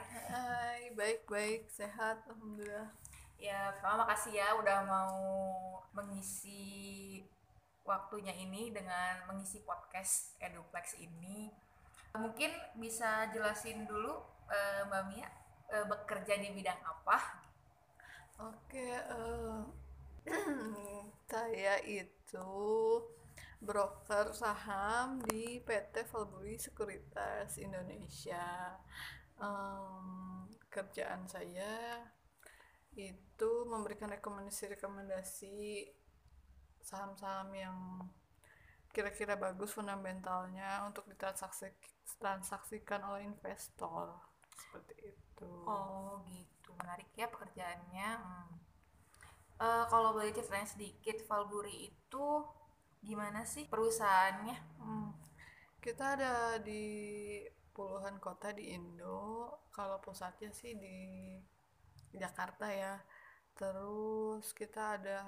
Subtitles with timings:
[0.00, 2.88] Hai, baik-baik, sehat, alhamdulillah.
[3.36, 5.20] Ya, pertama makasih ya udah mau
[5.92, 7.20] mengisi
[7.84, 11.52] waktunya ini dengan mengisi podcast Eduplex ini.
[12.16, 12.48] Mungkin
[12.80, 15.28] bisa jelasin dulu eh, Mbak Mia
[15.68, 17.18] eh, bekerja di bidang apa?
[18.40, 19.60] Oke, eh,
[21.28, 22.48] saya itu
[23.60, 28.80] broker saham di PT Valburi Sekuritas Indonesia.
[29.40, 32.04] Em, kerjaan saya
[32.94, 35.88] itu memberikan rekomendasi-rekomendasi
[36.84, 37.78] saham-saham yang
[38.90, 41.70] kira-kira bagus fundamentalnya untuk ditransaksi
[42.18, 44.18] transaksikan oleh investor
[44.50, 45.50] seperti itu.
[45.64, 48.10] Oh gitu, menarik ya pekerjaannya.
[48.18, 48.54] Hmm.
[49.60, 52.26] Eh, kalau boleh ceritain sedikit, Valburi itu
[53.00, 54.56] gimana sih perusahaannya?
[54.82, 55.14] Hmm,
[55.78, 56.84] kita ada di
[57.76, 59.48] puluhan kota di Indo.
[59.72, 60.98] Kalau pusatnya sih di
[62.14, 62.98] Jakarta ya.
[63.54, 65.20] Terus kita ada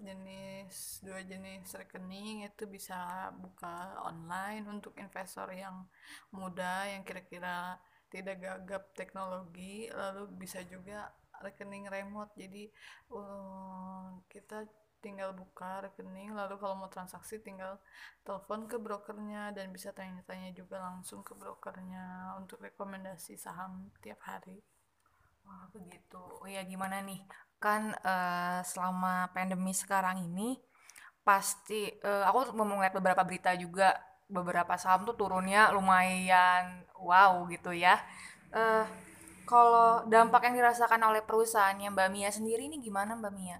[0.00, 5.84] jenis dua jenis rekening itu bisa buka online untuk investor yang
[6.32, 7.76] muda yang kira-kira
[8.08, 11.12] tidak gagap teknologi lalu bisa juga
[11.44, 12.64] rekening remote jadi
[13.12, 14.64] eh, kita
[15.04, 17.80] tinggal buka rekening lalu kalau mau transaksi tinggal
[18.26, 24.60] telepon ke brokernya dan bisa tanya-tanya juga langsung ke brokernya untuk rekomendasi saham tiap hari
[25.46, 26.20] Wah, begitu.
[26.42, 27.20] Oh ya, gimana nih?
[27.58, 30.48] Kan eh, selama pandemi sekarang ini
[31.26, 33.98] pasti eh, aku mau ngeliat beberapa berita juga
[34.30, 37.98] beberapa saham tuh turunnya lumayan wow gitu ya.
[38.54, 38.84] Eh
[39.50, 43.58] kalau dampak yang dirasakan oleh perusahaannya Mbak Mia sendiri ini gimana Mbak Mia?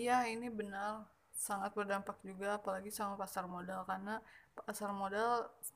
[0.00, 0.92] Iya ini benar.
[1.36, 4.14] Sangat berdampak juga apalagi sama pasar modal karena
[4.56, 5.30] pasar modal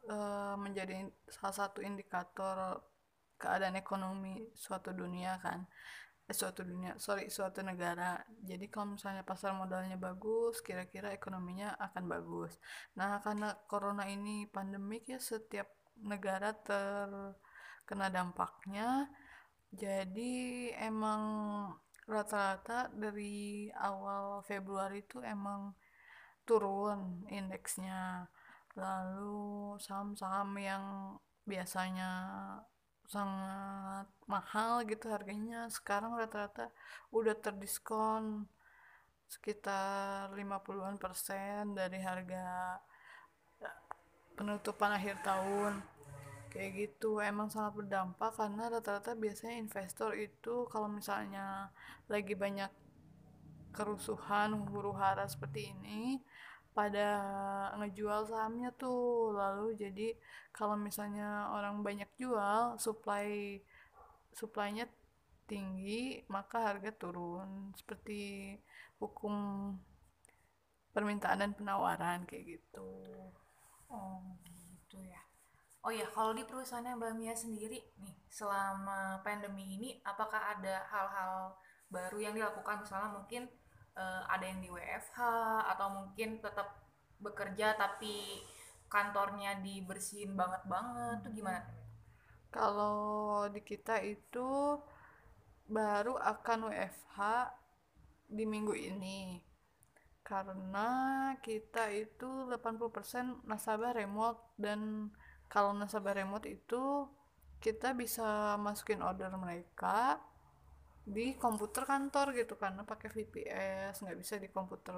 [0.09, 0.94] eh, menjadi
[1.28, 2.81] salah satu indikator
[3.41, 5.60] keadaan ekonomi suatu dunia kan?
[6.31, 8.21] Eh, suatu dunia sorry suatu negara.
[8.50, 12.53] Jadi kalau misalnya pasar modalnya bagus kira-kira ekonominya akan bagus.
[12.98, 15.69] Nah karena corona ini pandemik ya setiap
[16.12, 19.09] negara terkena dampaknya.
[19.82, 21.22] Jadi emang
[22.10, 25.72] rata-rata dari awal Februari itu emang
[26.43, 28.26] turun indeksnya.
[28.75, 30.84] Lalu saham-saham yang
[31.47, 32.10] biasanya
[33.10, 36.71] sangat mahal gitu harganya sekarang rata-rata
[37.10, 38.47] udah terdiskon
[39.27, 42.78] sekitar 50-an persen dari harga
[44.38, 45.82] penutupan akhir tahun
[46.52, 47.10] kayak gitu.
[47.30, 51.70] Emang sangat berdampak karena rata-rata biasanya investor itu kalau misalnya
[52.12, 52.70] lagi banyak
[53.76, 56.18] kerusuhan huru hara seperti ini
[56.74, 57.08] pada
[57.78, 59.34] ngejual sahamnya tuh.
[59.34, 60.08] Lalu jadi
[60.50, 63.58] kalau misalnya orang banyak jual supply
[64.34, 64.86] supply-nya
[65.50, 67.74] tinggi maka harga turun.
[67.78, 68.20] Seperti
[69.02, 69.34] hukum
[70.94, 72.90] permintaan dan penawaran kayak gitu.
[73.90, 75.29] Oh gitu ya.
[75.80, 81.56] Oh ya, kalau di perusahaannya Mbak Mia sendiri nih, selama pandemi ini, apakah ada hal-hal
[81.88, 82.84] baru yang dilakukan?
[82.84, 83.48] Misalnya mungkin
[83.96, 85.18] eh, ada yang di WFH
[85.72, 86.68] atau mungkin tetap
[87.20, 88.44] bekerja tapi
[88.92, 91.62] kantornya dibersihin banget banget tuh gimana?
[92.50, 94.78] kalau di kita itu
[95.70, 97.18] baru akan WFH
[98.26, 99.38] di minggu ini
[100.26, 100.91] karena
[101.42, 105.10] kita itu 80% nasabah remote dan
[105.50, 107.10] kalau nasabah remote itu
[107.58, 110.22] kita bisa masukin order mereka
[111.02, 114.94] di komputer kantor gitu karena pakai VPS nggak bisa di komputer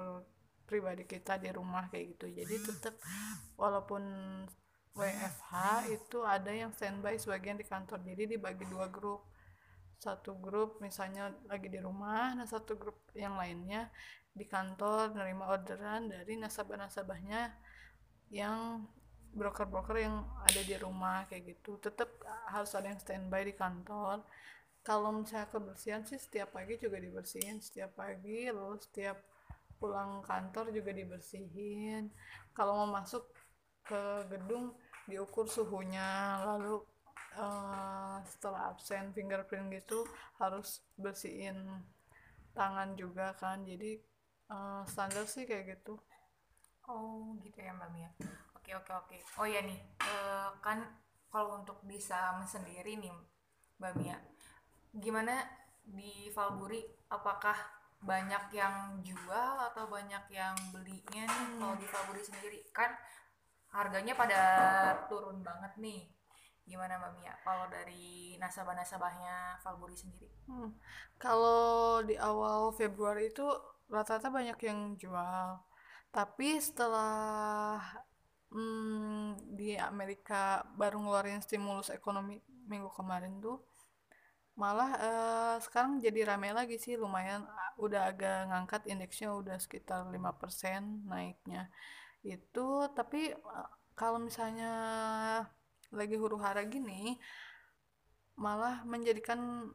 [0.63, 2.25] pribadi kita di rumah kayak gitu.
[2.31, 2.95] Jadi tetap
[3.57, 4.03] walaupun
[4.93, 5.51] WFH
[5.89, 7.99] itu ada yang standby sebagian di kantor.
[8.05, 9.25] Jadi dibagi dua grup.
[9.97, 13.87] Satu grup misalnya lagi di rumah nah satu grup yang lainnya
[14.35, 17.55] di kantor nerima orderan dari nasabah-nasabahnya
[18.27, 18.83] yang
[19.33, 22.09] broker-broker yang ada di rumah kayak gitu tetap
[22.49, 24.21] harus ada yang standby di kantor.
[24.83, 29.17] Kalau misalnya kebersihan sih setiap pagi juga dibersihin setiap pagi lalu setiap
[29.81, 32.11] pulang kantor juga dibersihin.
[32.53, 33.25] Kalau mau masuk
[33.83, 34.75] ke gedung
[35.09, 36.79] diukur suhunya lalu
[37.35, 40.05] eh, setelah absen fingerprint gitu
[40.39, 41.57] harus bersihin
[42.53, 43.65] tangan juga kan.
[43.65, 43.97] Jadi
[44.51, 45.97] eh, standar sih kayak gitu.
[46.87, 48.11] Oh gitu ya Mbak Mia.
[48.63, 49.17] Oke oke oke.
[49.43, 49.75] Oh ya nih,
[50.07, 50.79] eh, kan
[51.27, 53.11] kalau untuk saham sendiri nih
[53.75, 54.15] Mbak Mia,
[54.95, 55.43] gimana
[55.83, 56.79] di Valburi?
[57.11, 57.59] Apakah
[57.99, 62.63] banyak yang jual atau banyak yang belinya nih kalau di Valburi sendiri?
[62.71, 62.95] Kan
[63.67, 64.39] harganya pada
[65.11, 66.07] turun banget nih.
[66.63, 70.31] Gimana Mbak Mia kalau dari nasabah-nasabahnya Valburi sendiri?
[70.47, 70.71] Hmm.
[71.19, 73.43] Kalau di awal Februari itu
[73.91, 75.59] rata-rata banyak yang jual.
[76.15, 77.83] Tapi setelah
[78.53, 82.39] hmm, di Amerika baru ngeluarin stimulus ekonomi
[82.69, 83.59] minggu kemarin tuh,
[84.53, 87.41] malah eh, sekarang jadi rame lagi sih lumayan
[87.81, 91.73] udah agak ngangkat indeksnya udah sekitar 5% naiknya.
[92.21, 94.71] Itu tapi eh, kalau misalnya
[95.93, 97.17] lagi huru-hara gini
[98.33, 99.69] malah menjadikan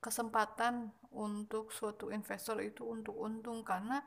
[0.00, 4.00] kesempatan untuk suatu investor itu untuk untung karena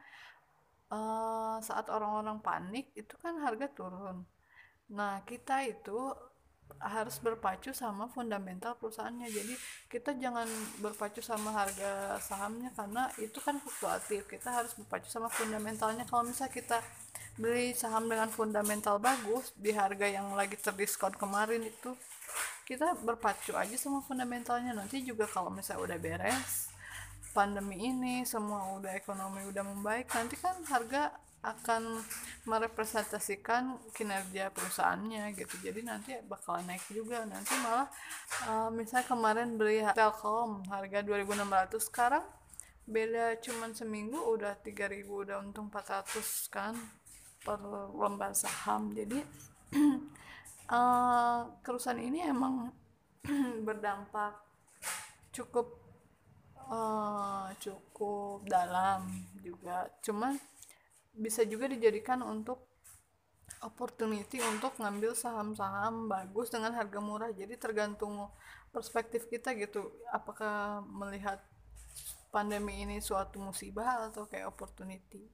[0.93, 4.23] eh, saat orang-orang panik itu kan harga turun.
[4.93, 6.13] Nah, kita itu
[6.79, 9.29] harus berpacu sama fundamental perusahaannya.
[9.29, 9.53] Jadi
[9.91, 10.47] kita jangan
[10.81, 14.25] berpacu sama harga sahamnya karena itu kan fluktuatif.
[14.27, 16.03] Kita harus berpacu sama fundamentalnya.
[16.07, 16.77] Kalau misalnya kita
[17.37, 21.97] beli saham dengan fundamental bagus di harga yang lagi terdiskon kemarin itu
[22.63, 26.72] kita berpacu aja sama fundamentalnya nanti juga kalau misalnya udah beres
[27.33, 31.11] pandemi ini semua udah ekonomi udah membaik nanti kan harga
[31.43, 31.99] akan
[32.47, 35.59] merepresentasikan kinerja perusahaannya gitu.
[35.59, 37.27] Jadi nanti bakal naik juga.
[37.27, 37.91] Nanti malah
[38.47, 42.23] uh, misalnya kemarin beli Telkom harga 2600 sekarang
[42.83, 46.79] beda cuman seminggu udah 3000 udah untung 400 kan
[47.43, 47.59] per
[47.91, 48.95] lembar saham.
[48.95, 49.19] Jadi
[50.71, 52.71] uh, kerusuhan ini emang
[53.67, 54.39] berdampak
[55.35, 55.82] cukup
[56.69, 59.07] uh, cukup dalam
[59.39, 59.89] juga.
[60.03, 60.37] Cuman
[61.13, 62.73] bisa juga dijadikan untuk
[63.63, 67.31] opportunity untuk ngambil saham-saham bagus dengan harga murah.
[67.31, 68.27] Jadi tergantung
[68.73, 69.93] perspektif kita gitu.
[70.11, 71.39] Apakah melihat
[72.33, 75.29] pandemi ini suatu musibah atau kayak opportunity?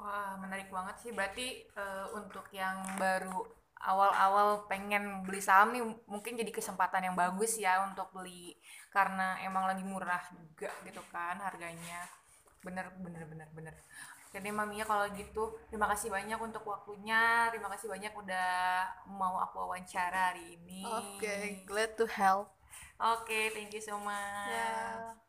[0.00, 1.12] Wah, menarik banget sih.
[1.12, 7.56] Berarti eh, untuk yang baru awal-awal pengen beli saham nih mungkin jadi kesempatan yang bagus
[7.56, 8.52] ya untuk beli
[8.92, 12.04] karena emang lagi murah juga gitu kan harganya.
[12.60, 13.74] Bener, bener, bener, bener.
[14.30, 17.50] Jadi Mamiya kalau gitu terima kasih banyak untuk waktunya.
[17.50, 18.52] Terima kasih banyak udah
[19.10, 20.86] mau aku wawancara hari ini.
[20.86, 22.52] oke okay, glad to help
[23.00, 24.52] Oke, thank you so much.
[24.52, 25.16] yeah.